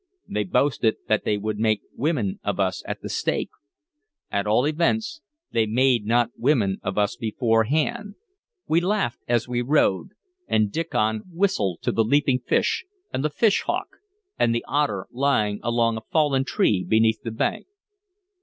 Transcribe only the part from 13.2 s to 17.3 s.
the fish hawk, and the otter lying along a fallen tree beneath the